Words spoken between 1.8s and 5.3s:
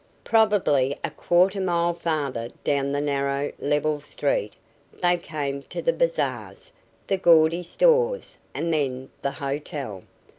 farther down the narrow, level street they